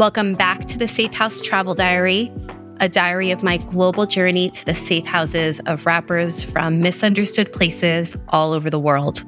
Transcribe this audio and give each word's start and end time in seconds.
Welcome 0.00 0.34
back 0.34 0.64
to 0.68 0.78
the 0.78 0.88
Safe 0.88 1.12
House 1.12 1.42
Travel 1.42 1.74
Diary, 1.74 2.32
a 2.80 2.88
diary 2.88 3.32
of 3.32 3.42
my 3.42 3.58
global 3.58 4.06
journey 4.06 4.48
to 4.48 4.64
the 4.64 4.74
safe 4.74 5.04
houses 5.04 5.60
of 5.66 5.84
rappers 5.84 6.42
from 6.42 6.80
misunderstood 6.80 7.52
places 7.52 8.16
all 8.30 8.54
over 8.54 8.70
the 8.70 8.78
world. 8.78 9.22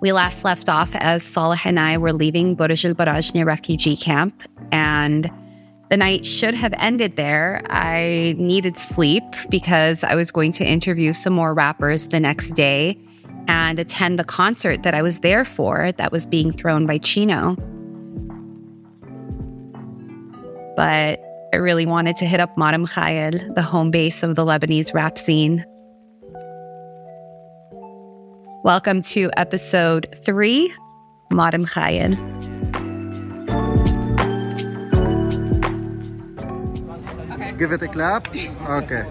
We 0.00 0.10
last 0.10 0.42
left 0.42 0.68
off 0.68 0.90
as 0.96 1.22
Saleh 1.22 1.64
and 1.64 1.78
I 1.78 1.96
were 1.96 2.12
leaving 2.12 2.56
Burj 2.56 2.84
al 2.84 2.94
Barajneh 2.94 3.46
refugee 3.46 3.96
camp, 3.96 4.42
and 4.72 5.30
the 5.90 5.96
night 5.96 6.26
should 6.26 6.56
have 6.56 6.74
ended 6.78 7.14
there. 7.14 7.62
I 7.70 8.34
needed 8.36 8.78
sleep 8.78 9.22
because 9.48 10.02
I 10.02 10.16
was 10.16 10.32
going 10.32 10.50
to 10.54 10.64
interview 10.66 11.12
some 11.12 11.34
more 11.34 11.54
rappers 11.54 12.08
the 12.08 12.18
next 12.18 12.56
day 12.56 12.98
and 13.46 13.78
attend 13.78 14.18
the 14.18 14.24
concert 14.24 14.82
that 14.82 14.94
I 14.94 15.02
was 15.02 15.20
there 15.20 15.44
for 15.44 15.92
that 15.92 16.10
was 16.10 16.26
being 16.26 16.50
thrown 16.50 16.84
by 16.84 16.98
Chino. 16.98 17.56
But 20.78 21.18
I 21.52 21.56
really 21.56 21.86
wanted 21.86 22.14
to 22.18 22.24
hit 22.24 22.38
up 22.38 22.56
Mar 22.56 22.70
Mikhael, 22.70 23.52
the 23.56 23.62
home 23.62 23.90
base 23.90 24.22
of 24.22 24.36
the 24.36 24.44
Lebanese 24.44 24.94
rap 24.94 25.18
scene. 25.18 25.64
Welcome 28.62 29.02
to 29.02 29.28
episode 29.36 30.06
three, 30.22 30.72
Mar 31.32 31.50
Mikhael. 31.50 32.14
Give 37.58 37.72
it 37.72 37.82
a 37.82 37.88
clap. 37.88 38.28
Okay. 38.28 39.04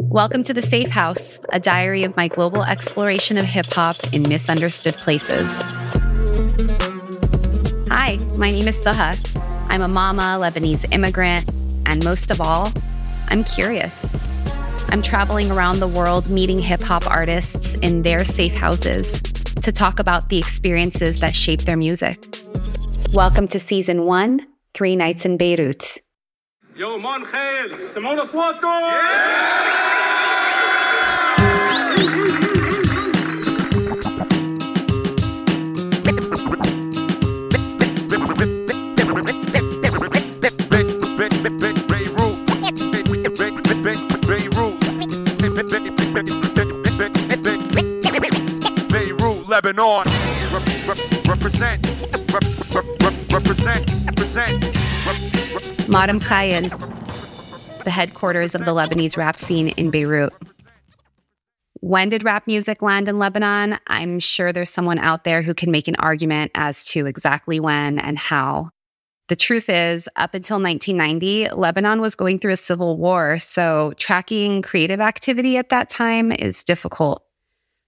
Welcome 0.00 0.42
to 0.42 0.52
The 0.52 0.60
Safe 0.60 0.90
House, 0.90 1.38
a 1.52 1.60
diary 1.60 2.02
of 2.02 2.16
my 2.16 2.26
global 2.26 2.64
exploration 2.64 3.38
of 3.38 3.46
hip 3.46 3.66
hop 3.66 4.12
in 4.12 4.28
misunderstood 4.28 4.94
places. 4.96 5.68
Hi, 7.90 8.16
my 8.36 8.50
name 8.50 8.66
is 8.66 8.84
Suha. 8.84 9.37
I'm 9.69 9.81
a 9.81 9.87
mama, 9.87 10.37
Lebanese 10.39 10.85
immigrant, 10.91 11.49
and 11.85 12.03
most 12.03 12.31
of 12.31 12.39
all, 12.39 12.71
I'm 13.27 13.43
curious. 13.43 14.13
I'm 14.89 15.01
traveling 15.01 15.51
around 15.51 15.79
the 15.79 15.87
world 15.87 16.29
meeting 16.29 16.59
hip 16.59 16.81
hop 16.81 17.09
artists 17.09 17.75
in 17.75 18.03
their 18.03 18.23
safe 18.25 18.53
houses 18.53 19.21
to 19.21 19.71
talk 19.71 19.99
about 19.99 20.29
the 20.29 20.37
experiences 20.37 21.19
that 21.21 21.35
shape 21.35 21.61
their 21.61 21.77
music. 21.77 22.17
Welcome 23.13 23.47
to 23.49 23.59
season 23.59 24.05
one 24.05 24.45
Three 24.73 24.95
Nights 24.95 25.25
in 25.25 25.37
Beirut. 25.37 26.01
Yo, 26.75 26.97
man 26.97 27.25
خيل 27.25 27.77
سمعونا 27.95 28.25
Beirut, 48.88 49.48
Lebanon. 49.48 50.04
Represent. 51.28 51.86
Represent. 53.30 53.86
Represent. 54.04 55.88
Mar 55.88 56.08
Mikhael, 56.08 56.70
the 57.84 57.90
headquarters 57.90 58.56
of 58.56 58.64
the 58.64 58.72
Lebanese 58.72 59.16
rap 59.16 59.38
scene 59.38 59.68
in 59.68 59.90
Beirut. 59.90 60.32
When 61.80 62.08
did 62.08 62.24
rap 62.24 62.48
music 62.48 62.82
land 62.82 63.06
in 63.06 63.20
Lebanon? 63.20 63.78
I'm 63.86 64.18
sure 64.18 64.52
there's 64.52 64.70
someone 64.70 64.98
out 64.98 65.22
there 65.22 65.42
who 65.42 65.54
can 65.54 65.70
make 65.70 65.86
an 65.86 65.94
argument 65.96 66.50
as 66.56 66.84
to 66.86 67.06
exactly 67.06 67.60
when 67.60 68.00
and 68.00 68.18
how. 68.18 68.70
The 69.28 69.36
truth 69.36 69.68
is, 69.68 70.08
up 70.16 70.34
until 70.34 70.60
1990, 70.60 71.50
Lebanon 71.50 72.00
was 72.00 72.14
going 72.14 72.38
through 72.38 72.52
a 72.52 72.56
civil 72.56 72.96
war, 72.96 73.38
so 73.38 73.92
tracking 73.98 74.62
creative 74.62 75.00
activity 75.00 75.58
at 75.58 75.68
that 75.68 75.90
time 75.90 76.32
is 76.32 76.64
difficult. 76.64 77.22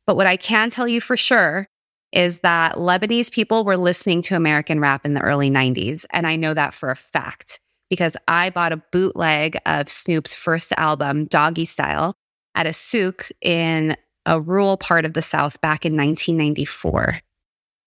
But 0.07 0.17
what 0.17 0.27
I 0.27 0.37
can 0.37 0.69
tell 0.69 0.87
you 0.87 1.01
for 1.01 1.17
sure 1.17 1.67
is 2.13 2.41
that 2.41 2.75
Lebanese 2.75 3.33
people 3.33 3.65
were 3.65 3.77
listening 3.77 4.21
to 4.23 4.37
American 4.37 4.81
rap 4.81 5.07
in 5.07 5.15
the 5.15 5.23
early 5.23 5.51
90s. 5.51 6.05
And 6.11 6.27
I 6.27 6.37
know 6.37 6.53
that 6.53 6.75
for 6.75 6.91
a 6.91 6.97
fact 6.97 7.61
because 7.89 8.17
I 8.29 8.51
bought 8.51 8.73
a 8.73 8.83
bootleg 8.93 9.57
of 9.67 9.89
Snoop's 9.89 10.35
first 10.35 10.73
album, 10.77 11.27
Doggystyle, 11.27 12.15
at 12.55 12.67
a 12.67 12.73
souk 12.73 13.29
in 13.41 13.97
a 14.27 14.41
rural 14.41 14.77
part 14.77 15.05
of 15.05 15.15
the 15.15 15.23
South 15.23 15.61
back 15.61 15.87
in 15.87 15.97
1994. 15.97 17.21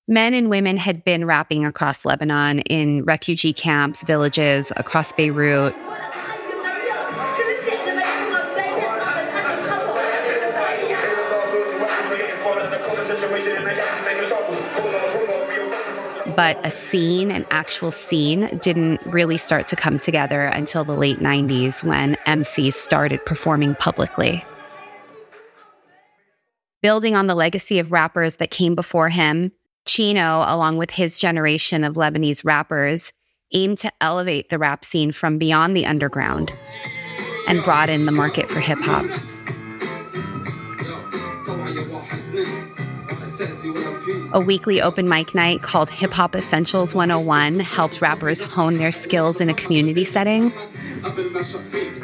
Men 0.07 0.33
and 0.33 0.49
women 0.49 0.75
had 0.75 1.05
been 1.05 1.25
rapping 1.25 1.65
across 1.65 2.03
Lebanon 2.03 2.59
in 2.59 3.05
refugee 3.05 3.53
camps, 3.53 4.03
villages, 4.03 4.73
across 4.75 5.13
Beirut, 5.13 5.73
but 16.35 16.59
a 16.65 16.71
scene, 16.71 17.31
an 17.31 17.45
actual 17.49 17.91
scene, 17.91 18.57
didn't 18.57 18.99
really 19.05 19.37
start 19.37 19.67
to 19.67 19.75
come 19.75 19.99
together 19.99 20.45
until 20.45 20.83
the 20.83 20.95
late 20.95 21.19
90s 21.19 21.83
when 21.83 22.15
MCs 22.27 22.73
started 22.73 23.23
performing 23.25 23.75
publicly. 23.75 24.43
Building 26.81 27.15
on 27.15 27.27
the 27.27 27.35
legacy 27.35 27.79
of 27.79 27.93
rappers 27.93 28.37
that 28.37 28.51
came 28.51 28.75
before 28.75 29.09
him, 29.09 29.51
Chino, 29.85 30.43
along 30.47 30.77
with 30.77 30.91
his 30.91 31.19
generation 31.19 31.83
of 31.83 31.95
Lebanese 31.95 32.45
rappers, 32.45 33.11
aimed 33.51 33.77
to 33.79 33.91
elevate 34.01 34.49
the 34.49 34.57
rap 34.57 34.83
scene 34.85 35.11
from 35.11 35.37
beyond 35.37 35.75
the 35.75 35.85
underground 35.85 36.51
and 37.47 37.61
broaden 37.63 38.05
the 38.05 38.11
market 38.11 38.49
for 38.49 38.59
hip 38.59 38.79
hop. 38.79 39.05
A 44.33 44.39
weekly 44.39 44.81
open 44.81 45.07
mic 45.07 45.35
night 45.35 45.61
called 45.61 45.89
Hip 45.89 46.13
Hop 46.13 46.35
Essentials 46.35 46.95
101 46.95 47.59
helped 47.59 48.01
rappers 48.01 48.41
hone 48.41 48.77
their 48.77 48.91
skills 48.91 49.39
in 49.39 49.49
a 49.49 49.53
community 49.53 50.03
setting. 50.03 50.51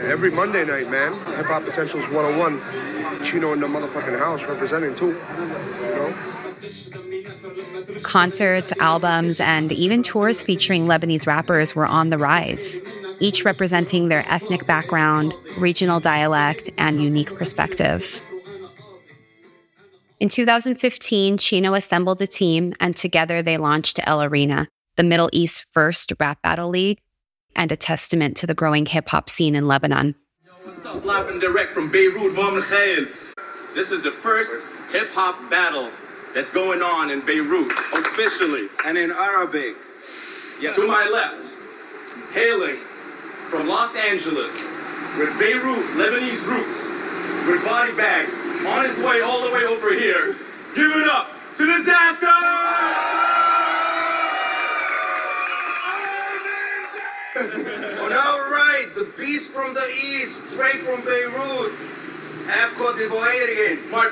Every 0.02 0.32
Monday 0.32 0.66
night, 0.66 0.90
man, 0.90 1.14
Hip 1.36 1.46
Hop 1.48 1.64
Essentials 1.64 2.08
101. 2.10 3.24
Chino 3.24 3.54
in 3.54 3.60
the 3.60 3.68
motherfucking 3.68 4.18
house 4.18 4.44
representing 4.44 4.96
too. 4.96 5.08
You 5.08 5.88
know? 5.88 6.49
Concerts, 8.04 8.74
albums, 8.80 9.40
and 9.40 9.72
even 9.72 10.04
tours 10.04 10.44
featuring 10.44 10.86
Lebanese 10.86 11.26
rappers 11.26 11.76
were 11.76 11.86
on 11.86 12.10
the 12.10 12.18
rise, 12.18 12.80
each 13.20 13.46
representing 13.46 14.10
their 14.10 14.26
ethnic 14.28 14.66
background, 14.68 15.34
regional 15.58 16.00
dialect, 16.00 16.70
and 16.78 17.02
unique 17.02 17.34
perspective. 17.36 18.22
In 20.20 20.28
2015, 20.28 21.38
Chino 21.38 21.74
assembled 21.74 22.22
a 22.22 22.28
team, 22.28 22.74
and 22.80 22.96
together 22.96 23.42
they 23.42 23.58
launched 23.58 24.00
El 24.04 24.22
Arena, 24.22 24.68
the 24.98 25.04
Middle 25.04 25.30
East's 25.32 25.66
first 25.72 26.12
rap 26.20 26.42
battle 26.42 26.70
league, 26.70 27.00
and 27.56 27.72
a 27.72 27.78
testament 27.78 28.36
to 28.38 28.48
the 28.48 28.54
growing 28.54 28.86
hip 28.86 29.10
hop 29.10 29.30
scene 29.30 29.56
in 29.56 29.68
Lebanon. 29.68 30.16
What's 30.64 30.86
up, 30.86 31.06
live 31.06 31.30
and 31.30 31.40
direct 31.40 31.74
from 31.74 31.90
Beirut. 31.90 32.36
This 33.76 33.92
is 33.92 34.02
the 34.02 34.12
first 34.12 34.52
hip 34.92 35.12
hop 35.12 35.50
battle 35.50 35.90
that's 36.34 36.50
going 36.50 36.82
on 36.82 37.10
in 37.10 37.22
Beirut, 37.26 37.72
officially. 37.94 38.70
And 38.86 38.98
in 38.98 39.12
Arabic. 39.12 39.76
Yeah, 40.60 40.74
to 40.74 40.88
my 40.88 41.08
left, 41.08 41.56
hailing 42.34 42.80
from 43.50 43.68
Los 43.68 43.96
Angeles, 43.96 44.54
with 45.18 45.38
Beirut, 45.40 45.86
Lebanese 45.96 46.46
roots, 46.46 47.48
with 47.48 47.64
body 47.64 47.94
bags, 47.94 48.34
on 48.66 48.86
his 48.86 48.98
way 49.04 49.22
all 49.22 49.44
the 49.48 49.52
way 49.54 49.64
over 49.64 49.94
here. 49.94 50.36
Give 50.76 50.92
it 50.92 51.08
up 51.08 51.32
to 51.58 51.66
Disaster! 51.66 52.28
On 57.40 58.12
our 58.12 58.52
right, 58.52 58.92
the 58.96 59.06
beast 59.18 59.52
from 59.52 59.74
the 59.74 59.90
east, 59.96 60.36
straight 60.52 60.84
from 60.84 61.02
Beirut. 61.06 61.74
Half 62.48 62.74
Cote 62.76 62.98
d'Ivoirian. 62.98 63.90
My 63.90 64.10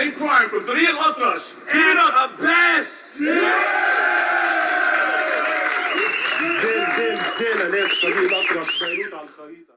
in 0.00 0.12
crime 0.12 0.48
from 0.48 0.64
Tariq 0.64 0.96
Atrash. 1.08 1.54
Give 1.72 1.86
it 1.86 1.98
up! 1.98 2.36
the 2.36 2.42
best! 2.42 2.92
دين 6.62 6.84
دين 6.96 7.18
دين 7.38 7.60
انا 7.60 7.88
فريق 8.02 8.18
الاطرش 8.18 8.82
بيروت 8.82 9.14
على 9.14 9.28
الخريطه 9.28 9.76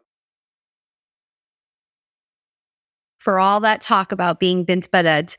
For 3.19 3.37
all 3.39 3.59
that 3.59 3.81
talk 3.81 4.11
about 4.11 4.39
being 4.39 4.63
bint 4.63 4.89
balad, 4.91 5.37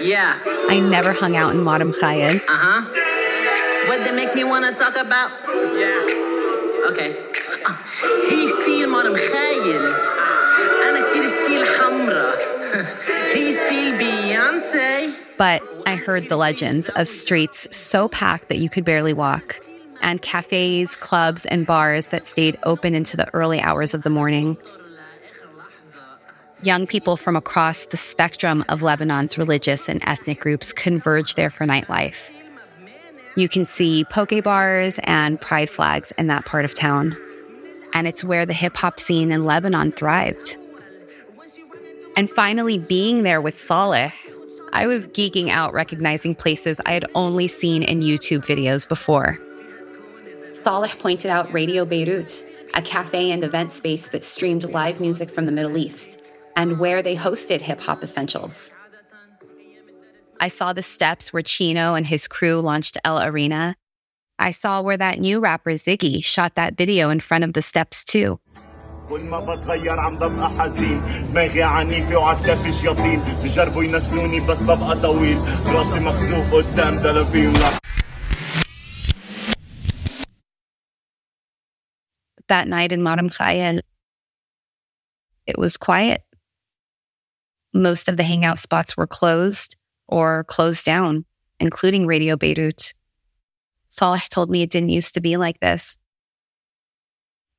Yeah. 0.00 0.38
I 0.74 0.80
never 0.80 1.12
hung 1.12 1.34
out 1.36 1.50
in 1.54 1.62
Mar 1.62 1.78
Mikhael. 1.80 2.36
Uh 2.36 2.60
huh. 2.66 2.80
What 3.88 3.98
they 4.04 4.12
make 4.20 4.34
me 4.34 4.44
wanna 4.44 4.72
talk 4.82 4.96
about? 5.06 5.30
Yeah. 5.82 6.90
Okay. 6.90 7.10
Uh, 7.66 7.76
هي 8.30 8.48
ستيل 8.48 8.88
مار 8.88 9.10
مخايل 9.10 9.86
أنا 10.88 10.93
But 15.37 15.61
I 15.85 15.95
heard 15.95 16.29
the 16.29 16.37
legends 16.37 16.89
of 16.89 17.07
streets 17.07 17.67
so 17.75 18.07
packed 18.07 18.49
that 18.49 18.57
you 18.57 18.69
could 18.69 18.85
barely 18.85 19.13
walk, 19.13 19.59
and 20.01 20.21
cafes, 20.21 20.95
clubs, 20.95 21.45
and 21.47 21.65
bars 21.65 22.07
that 22.07 22.25
stayed 22.25 22.57
open 22.63 22.95
into 22.95 23.17
the 23.17 23.33
early 23.33 23.59
hours 23.59 23.93
of 23.93 24.03
the 24.03 24.09
morning. 24.09 24.57
Young 26.63 26.87
people 26.87 27.17
from 27.17 27.35
across 27.35 27.85
the 27.87 27.97
spectrum 27.97 28.63
of 28.69 28.81
Lebanon's 28.81 29.37
religious 29.37 29.89
and 29.89 30.01
ethnic 30.05 30.39
groups 30.39 30.71
converge 30.71 31.35
there 31.35 31.49
for 31.49 31.65
nightlife. 31.65 32.31
You 33.35 33.49
can 33.49 33.65
see 33.65 34.05
poke 34.05 34.43
bars 34.43 34.99
and 35.03 35.39
pride 35.39 35.69
flags 35.69 36.13
in 36.17 36.27
that 36.27 36.45
part 36.45 36.63
of 36.63 36.73
town. 36.73 37.17
And 37.93 38.07
it's 38.07 38.23
where 38.23 38.45
the 38.45 38.53
hip 38.53 38.77
hop 38.77 38.99
scene 38.99 39.31
in 39.31 39.43
Lebanon 39.43 39.91
thrived. 39.91 40.57
And 42.15 42.29
finally, 42.29 42.77
being 42.77 43.23
there 43.23 43.41
with 43.41 43.57
Saleh, 43.57 44.13
I 44.71 44.87
was 44.87 45.07
geeking 45.07 45.49
out 45.49 45.73
recognizing 45.73 46.35
places 46.35 46.79
I 46.85 46.93
had 46.93 47.05
only 47.13 47.47
seen 47.47 47.83
in 47.83 48.01
YouTube 48.01 48.45
videos 48.45 48.87
before. 48.87 49.39
Saleh 50.53 50.97
pointed 50.99 51.29
out 51.29 51.51
Radio 51.51 51.85
Beirut, 51.85 52.43
a 52.73 52.81
cafe 52.81 53.31
and 53.31 53.43
event 53.43 53.73
space 53.73 54.07
that 54.09 54.23
streamed 54.23 54.63
live 54.71 54.99
music 55.01 55.29
from 55.29 55.45
the 55.45 55.51
Middle 55.51 55.77
East, 55.77 56.21
and 56.55 56.79
where 56.79 57.01
they 57.01 57.15
hosted 57.15 57.61
hip 57.61 57.81
hop 57.81 58.03
essentials. 58.03 58.73
I 60.39 60.47
saw 60.47 60.73
the 60.73 60.81
steps 60.81 61.33
where 61.33 61.41
Chino 61.41 61.95
and 61.95 62.07
his 62.07 62.27
crew 62.27 62.61
launched 62.61 62.97
El 63.03 63.21
Arena. 63.21 63.75
I 64.39 64.51
saw 64.51 64.81
where 64.81 64.97
that 64.97 65.19
new 65.19 65.39
rapper 65.39 65.71
Ziggy 65.71 66.23
shot 66.23 66.55
that 66.55 66.77
video 66.77 67.09
in 67.09 67.19
front 67.19 67.43
of 67.43 67.53
the 67.53 67.61
steps 67.61 68.03
too. 68.03 68.39
كل 69.09 69.21
ما 69.21 69.39
بتغير 69.39 69.99
عم 69.99 70.15
ببقى 70.17 70.49
حزين 70.49 71.01
دماغي 71.29 71.63
عنيفة 71.63 72.15
بجربوا 73.43 73.83
ينسلوني 73.83 74.39
بس 74.39 74.57
ببقى 74.57 74.99
طويل 75.01 75.37
راسي 75.65 75.99
مخزوق 75.99 76.63
قدام 76.63 76.99
دلافين 76.99 77.53
That 82.47 82.67
night 82.67 82.91
in 82.91 83.01
Mar 83.01 83.17
Mikhael, 83.17 83.81
it 85.47 85.57
was 85.57 85.77
quiet. 85.77 86.21
Most 87.73 88.07
of 88.07 88.17
the 88.17 88.23
hangout 88.23 88.59
spots 88.59 88.95
were 88.95 89.07
closed 89.07 89.75
or 90.07 90.43
closed 90.43 90.85
down, 90.85 91.25
including 91.59 92.05
Radio 92.05 92.35
Beirut. 92.37 92.93
Saleh 93.89 94.29
told 94.29 94.51
me 94.51 94.61
it 94.61 94.69
didn't 94.69 94.89
used 94.89 95.15
to 95.15 95.21
be 95.21 95.37
like 95.37 95.59
this. 95.59 95.97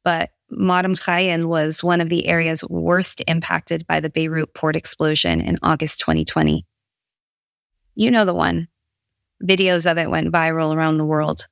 But 0.04 0.31
Mar 0.50 0.82
Mikhael 0.82 1.46
was 1.46 1.82
one 1.82 2.00
of 2.00 2.08
the 2.08 2.26
areas 2.26 2.64
worst 2.69 3.22
impacted 3.26 3.87
by 3.87 4.00
the 4.00 4.10
Beirut 4.10 4.54
port 4.54 4.76
explosion 4.76 5.40
in 5.40 5.58
August 5.62 6.00
2020. 6.00 6.64
You 7.94 8.10
know 8.10 8.25
the 8.25 8.34
one. 8.34 8.69
Videos 9.43 9.90
of 9.90 9.98
it 9.98 10.10
went 10.10 10.32
viral 10.32 10.75
around 10.75 10.98
the 10.98 11.04
world. 11.04 11.46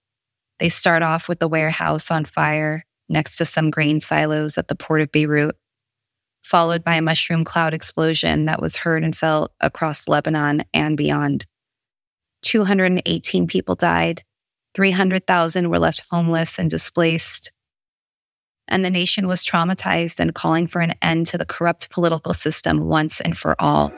They 0.61 0.69
start 0.69 1.03
off 1.03 1.29
with 1.29 1.41
the 1.41 1.49
warehouse 1.49 2.11
on 2.11 2.25
fire 2.25 2.85
next 3.09 3.37
to 3.37 3.45
some 3.45 3.71
grain 3.71 4.01
silos 4.01 4.57
at 4.57 4.69
the 4.69 4.77
port 4.77 5.01
of 5.01 5.13
Beirut 5.13 5.57
followed 6.45 6.85
by 6.85 6.95
a 6.95 7.03
mushroom 7.03 7.45
cloud 7.45 7.75
explosion 7.75 8.45
that 8.45 8.61
was 8.61 8.77
heard 8.77 9.03
and 9.03 9.17
felt 9.17 9.53
across 9.61 10.07
Lebanon 10.07 10.63
and 10.73 10.97
beyond. 10.97 11.47
218 12.43 13.47
people 13.47 13.75
died, 13.75 14.23
300,000 14.75 15.71
were 15.71 15.79
left 15.79 16.05
homeless 16.11 16.59
and 16.59 16.69
displaced. 16.69 17.51
And 18.69 18.85
the 18.85 18.91
nation 18.91 19.27
was 19.27 19.45
traumatized 19.45 20.21
and 20.21 20.35
calling 20.35 20.67
for 20.67 20.81
an 20.81 20.95
end 21.03 21.27
to 21.29 21.39
the 21.39 21.45
corrupt 21.45 21.91
political 21.91 22.33
system 22.33 22.87
once 22.87 23.21
and 23.21 23.37
for 23.37 23.55
all. 23.61 23.93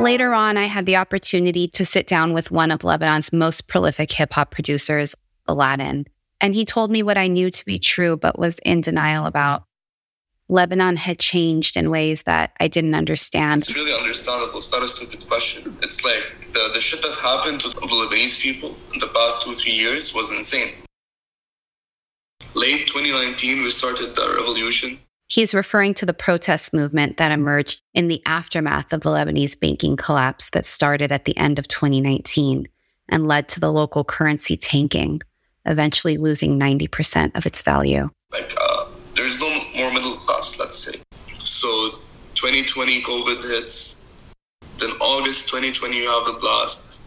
Later 0.00 0.34
on, 0.34 0.58
I 0.58 0.64
had 0.64 0.84
the 0.84 0.96
opportunity 0.96 1.68
to 1.68 1.84
sit 1.86 2.06
down 2.06 2.34
with 2.34 2.50
one 2.50 2.70
of 2.70 2.84
Lebanon's 2.84 3.32
most 3.32 3.66
prolific 3.66 4.12
hip 4.12 4.34
hop 4.34 4.50
producers, 4.50 5.14
Aladin, 5.48 6.04
and 6.38 6.54
he 6.54 6.66
told 6.66 6.90
me 6.90 7.02
what 7.02 7.16
I 7.16 7.28
knew 7.28 7.50
to 7.50 7.64
be 7.64 7.78
true 7.78 8.16
but 8.16 8.38
was 8.38 8.58
in 8.58 8.82
denial 8.82 9.24
about. 9.24 9.64
Lebanon 10.48 10.96
had 10.96 11.18
changed 11.18 11.76
in 11.76 11.90
ways 11.90 12.22
that 12.24 12.52
I 12.60 12.68
didn't 12.68 12.94
understand. 12.94 13.62
It's 13.62 13.74
really 13.74 13.98
understandable. 13.98 14.58
It's 14.58 14.70
not 14.70 14.82
a 14.82 14.88
stupid 14.88 15.26
question. 15.26 15.76
It's 15.82 16.04
like 16.04 16.52
the, 16.52 16.70
the 16.72 16.80
shit 16.80 17.02
that 17.02 17.16
happened 17.20 17.60
to 17.62 17.68
the 17.70 17.74
Lebanese 17.74 18.40
people 18.40 18.76
in 18.92 19.00
the 19.00 19.08
past 19.08 19.42
two, 19.42 19.54
three 19.54 19.72
years 19.72 20.14
was 20.14 20.30
insane. 20.30 20.74
Late 22.56 22.86
2019, 22.86 23.64
we 23.64 23.68
started 23.68 24.16
the 24.16 24.34
revolution. 24.38 24.98
He's 25.26 25.52
referring 25.52 25.92
to 25.92 26.06
the 26.06 26.14
protest 26.14 26.72
movement 26.72 27.18
that 27.18 27.30
emerged 27.30 27.82
in 27.92 28.08
the 28.08 28.22
aftermath 28.24 28.94
of 28.94 29.02
the 29.02 29.10
Lebanese 29.10 29.60
banking 29.60 29.94
collapse 29.94 30.48
that 30.50 30.64
started 30.64 31.12
at 31.12 31.26
the 31.26 31.36
end 31.36 31.58
of 31.58 31.68
2019 31.68 32.66
and 33.10 33.28
led 33.28 33.48
to 33.48 33.60
the 33.60 33.70
local 33.70 34.04
currency 34.04 34.56
tanking, 34.56 35.20
eventually 35.66 36.16
losing 36.16 36.58
90% 36.58 37.36
of 37.36 37.44
its 37.44 37.60
value. 37.60 38.08
Like, 38.32 38.50
uh, 38.58 38.86
there's 39.14 39.38
no 39.38 39.60
more 39.76 39.92
middle 39.92 40.14
class, 40.14 40.58
let's 40.58 40.78
say. 40.78 40.98
So 41.34 41.90
2020 42.36 43.02
COVID 43.02 43.42
hits, 43.42 44.02
then 44.78 44.92
August 45.02 45.50
2020 45.50 45.94
you 45.94 46.08
have 46.08 46.24
the 46.24 46.38
blast, 46.40 47.02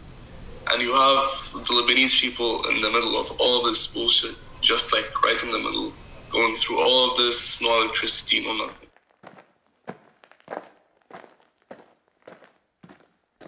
and 0.70 0.80
you 0.80 0.92
have 0.92 1.52
the 1.54 1.74
Lebanese 1.74 2.20
people 2.20 2.64
in 2.68 2.80
the 2.80 2.90
middle 2.92 3.18
of 3.20 3.32
all 3.40 3.64
this 3.64 3.92
bullshit, 3.92 4.36
just 4.60 4.92
like 4.92 5.22
right 5.22 5.42
in 5.42 5.50
the 5.50 5.58
middle, 5.58 5.92
going 6.30 6.56
through 6.56 6.80
all 6.80 7.10
of 7.10 7.16
this, 7.16 7.62
no 7.62 7.82
electricity, 7.82 8.44
no 8.44 8.56
nothing. 8.56 8.88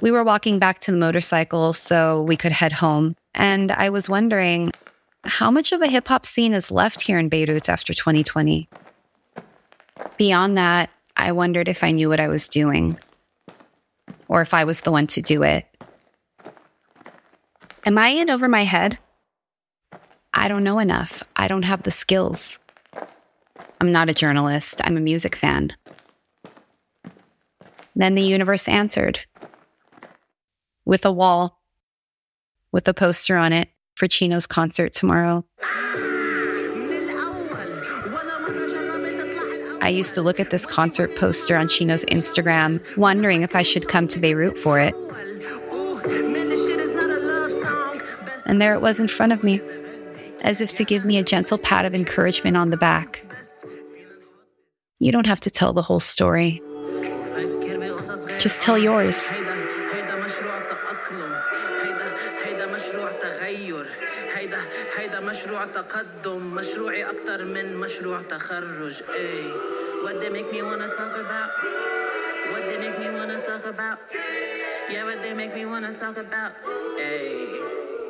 We 0.00 0.11
were 0.11 0.25
walking 0.25 0.59
back 0.59 0.81
to 0.81 0.91
the 0.91 0.97
motorcycle 0.97 1.73
so 1.73 2.23
we 2.23 2.37
could 2.37 2.53
head 2.53 2.73
home, 2.73 3.14
and 3.35 3.70
I 3.70 3.91
was 3.91 4.09
wondering 4.09 4.73
how 5.25 5.50
much 5.50 5.70
of 5.70 5.81
a 5.81 5.87
hip 5.87 6.09
hop 6.09 6.26
scene 6.26 6.53
is 6.53 6.70
left 6.70 7.03
here 7.03 7.19
in 7.19 7.29
Beirut 7.29 7.69
after 7.69 7.94
2020? 7.94 8.69
Beyond 10.17 10.58
that, 10.58 10.91
I 11.17 11.32
wondered 11.32 11.69
if 11.69 11.85
I 11.85 11.93
knew 11.93 12.08
what 12.08 12.20
I 12.20 12.29
was 12.29 12.49
doing 12.49 12.99
or 14.29 14.41
if 14.41 14.55
I 14.55 14.65
was 14.65 14.81
the 14.81 14.91
one 14.91 15.06
to 15.08 15.23
do 15.23 15.43
it. 15.43 15.67
Am 17.85 17.99
I 17.99 18.08
in 18.08 18.31
over 18.31 18.49
my 18.49 18.65
head? 18.65 18.99
I 20.34 20.49
don't 20.49 20.64
know 20.64 20.79
enough. 20.79 21.23
I 21.37 21.49
don't 21.49 21.64
have 21.64 21.82
the 21.82 21.90
skills. 21.90 22.58
I'm 23.81 23.93
not 23.93 24.08
a 24.08 24.14
journalist, 24.14 24.81
I'm 24.84 24.96
a 24.96 25.00
music 25.00 25.34
fan. 25.34 25.73
Then 27.96 28.14
the 28.14 28.23
universe 28.23 28.69
answered 28.69 29.20
with 30.84 31.05
a 31.05 31.12
wall, 31.12 31.60
with 32.70 32.89
a 32.89 32.94
poster 32.94 33.36
on 33.36 33.53
it 33.53 33.69
for 33.94 34.08
Chino's 34.08 34.46
concert 34.46 34.93
tomorrow. 34.93 35.44
I 39.81 39.89
used 39.89 40.15
to 40.15 40.22
look 40.22 40.39
at 40.39 40.51
this 40.51 40.65
concert 40.65 41.17
poster 41.17 41.56
on 41.56 41.67
Chino's 41.67 42.05
Instagram, 42.05 42.81
wondering 42.96 43.43
if 43.43 43.56
I 43.56 43.62
should 43.62 43.89
come 43.89 44.06
to 44.08 44.20
Beirut 44.20 44.56
for 44.56 44.79
it. 44.79 44.94
And 48.46 48.62
there 48.62 48.74
it 48.74 48.81
was 48.81 49.01
in 49.01 49.08
front 49.08 49.32
of 49.32 49.43
me, 49.43 49.60
as 50.42 50.62
if 50.62 50.74
to 50.74 50.83
give 50.83 51.06
me 51.06 51.18
a 51.18 51.24
gentle 51.24 51.57
pat 51.57 51.86
of 51.86 51.94
encouragement 51.94 52.57
on 52.57 52.69
the 52.69 52.78
back. 52.78 53.24
You 55.00 55.12
don't 55.12 55.28
have 55.28 55.40
to 55.42 55.52
tell 55.52 55.74
the 55.74 55.81
whole 55.81 56.00
story. 56.00 56.62
Just 58.40 58.62
tell 58.62 58.78
yours. 58.78 59.38
مشروع 65.28 65.66
تقدم 65.66 66.56
مشروعي 66.56 67.04
أكتر 67.06 67.45
من 67.45 67.78
مشروع 67.78 68.21
تخرج 68.21 69.04
اي 69.09 69.52
What 70.04 70.21
they 70.21 70.30
make 70.30 70.52
me 70.54 70.62
wanna 70.62 70.90
talk 71.00 71.16
about 71.24 71.50
What 72.52 72.64
they 72.69 72.78
make 72.83 72.97
me 73.04 73.09
wanna 73.18 73.40
talk 73.50 73.66
about 73.74 73.97
Yeah, 74.90 75.04
what 75.09 75.19
they 75.24 75.33
make 75.42 75.54
me 75.57 75.66
wanna 75.66 75.94
talk 76.04 76.18
about 76.26 76.52
Ay. 77.09 78.01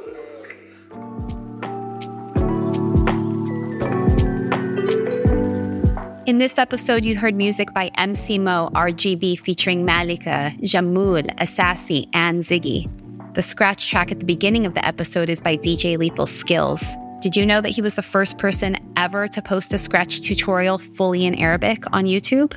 In 6.33 6.39
this 6.39 6.57
episode, 6.57 7.05
you 7.05 7.15
heard 7.15 7.35
music 7.35 7.75
by 7.75 7.91
MC 7.99 8.39
Mo, 8.39 8.71
RGB 8.75 9.39
featuring 9.39 9.85
Malika, 9.85 10.51
Jamul, 10.63 11.31
Assasi, 11.37 12.09
and 12.15 12.43
Ziggy. 12.43 12.89
The 13.35 13.43
scratch 13.43 13.91
track 13.91 14.11
at 14.11 14.19
the 14.19 14.25
beginning 14.25 14.65
of 14.65 14.73
the 14.73 14.83
episode 14.83 15.29
is 15.29 15.43
by 15.43 15.59
DJ 15.59 15.99
Lethal 15.99 16.25
Skillz. 16.25 16.97
Did 17.21 17.37
you 17.37 17.45
know 17.45 17.61
that 17.61 17.69
he 17.69 17.83
was 17.83 17.97
the 17.97 18.03
first 18.03 18.39
person 18.39 18.79
ever 18.97 19.29
to 19.29 19.43
post 19.43 19.75
a 19.75 19.79
Scratch 19.79 20.23
tutorial 20.23 20.79
fully 20.79 21.27
in 21.27 21.35
Arabic 21.35 21.85
on 21.93 22.07
YouTube? 22.07 22.55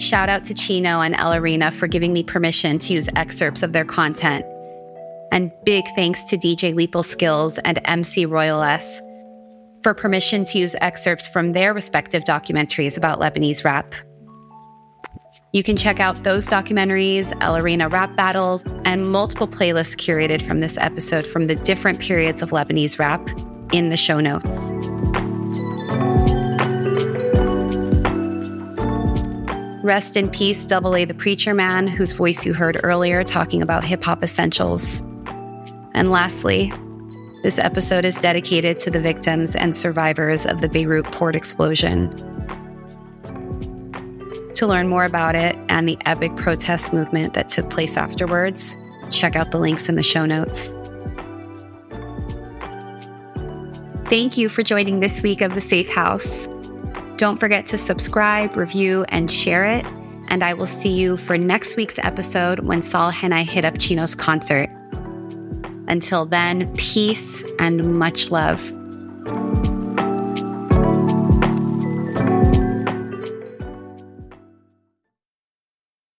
Shout 0.00 0.28
out 0.28 0.44
to 0.44 0.54
Chino 0.54 1.00
and 1.00 1.16
El 1.16 1.34
Arena 1.34 1.72
for 1.72 1.88
giving 1.88 2.12
me 2.12 2.22
permission 2.22 2.78
to 2.78 2.92
use 2.92 3.08
excerpts 3.16 3.64
of 3.64 3.72
their 3.72 3.84
content. 3.84 4.46
And 5.32 5.50
big 5.64 5.84
thanks 5.96 6.22
to 6.26 6.38
DJ 6.38 6.76
Lethal 6.76 7.02
Skillz 7.02 7.58
and 7.64 7.80
MC 7.86 8.24
Royal 8.24 8.62
S 8.62 9.02
for 9.84 9.94
permission 9.94 10.44
to 10.44 10.58
use 10.58 10.74
excerpts 10.80 11.28
from 11.28 11.52
their 11.52 11.74
respective 11.74 12.24
documentaries 12.24 12.96
about 12.96 13.20
Lebanese 13.20 13.64
rap. 13.64 13.94
You 15.52 15.62
can 15.62 15.76
check 15.76 16.00
out 16.00 16.24
those 16.24 16.48
documentaries, 16.48 17.36
El 17.42 17.58
Arena 17.58 17.88
rap 17.90 18.16
battles, 18.16 18.64
and 18.86 19.12
multiple 19.12 19.46
playlists 19.46 19.94
curated 19.94 20.40
from 20.40 20.60
this 20.60 20.78
episode 20.78 21.26
from 21.26 21.44
the 21.44 21.54
different 21.54 22.00
periods 22.00 22.40
of 22.40 22.50
Lebanese 22.50 22.98
rap 22.98 23.28
in 23.72 23.90
the 23.90 23.96
show 23.96 24.20
notes. 24.20 24.72
Rest 29.84 30.16
in 30.16 30.30
peace, 30.30 30.64
Double 30.64 30.96
A 30.96 31.04
the 31.04 31.12
Preacher 31.12 31.52
Man, 31.52 31.86
whose 31.86 32.14
voice 32.14 32.46
you 32.46 32.54
heard 32.54 32.80
earlier 32.82 33.22
talking 33.22 33.60
about 33.60 33.84
hip 33.84 34.02
hop 34.02 34.24
essentials. 34.24 35.02
And 35.92 36.10
lastly, 36.10 36.72
this 37.44 37.58
episode 37.58 38.06
is 38.06 38.18
dedicated 38.18 38.78
to 38.78 38.90
the 38.90 38.98
victims 38.98 39.54
and 39.54 39.76
survivors 39.76 40.46
of 40.46 40.62
the 40.62 40.68
Beirut 40.68 41.04
port 41.12 41.36
explosion. 41.36 42.08
To 44.54 44.66
learn 44.66 44.88
more 44.88 45.04
about 45.04 45.34
it 45.34 45.54
and 45.68 45.86
the 45.86 45.98
epic 46.06 46.34
protest 46.36 46.94
movement 46.94 47.34
that 47.34 47.50
took 47.50 47.68
place 47.68 47.98
afterwards, 47.98 48.78
check 49.10 49.36
out 49.36 49.50
the 49.50 49.58
links 49.58 49.90
in 49.90 49.96
the 49.96 50.02
show 50.02 50.24
notes. 50.24 50.70
Thank 54.08 54.38
you 54.38 54.48
for 54.48 54.62
joining 54.62 55.00
this 55.00 55.22
week 55.22 55.42
of 55.42 55.54
The 55.54 55.60
Safe 55.60 55.90
House. 55.90 56.48
Don't 57.18 57.38
forget 57.38 57.66
to 57.66 57.76
subscribe, 57.76 58.56
review, 58.56 59.04
and 59.10 59.30
share 59.30 59.66
it. 59.66 59.84
And 60.28 60.42
I 60.42 60.54
will 60.54 60.66
see 60.66 60.92
you 60.92 61.18
for 61.18 61.36
next 61.36 61.76
week's 61.76 61.98
episode 61.98 62.60
when 62.60 62.80
Saleh 62.80 63.22
and 63.22 63.34
I 63.34 63.42
hit 63.42 63.66
up 63.66 63.78
Chino's 63.78 64.14
concert. 64.14 64.70
Until 65.86 66.26
then, 66.26 66.74
peace 66.76 67.44
and 67.58 67.98
much 67.98 68.30
love. 68.30 68.72